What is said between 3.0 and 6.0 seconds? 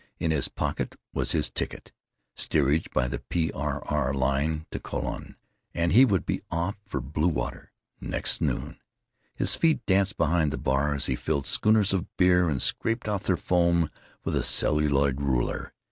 the P. R. R. line to Colon—and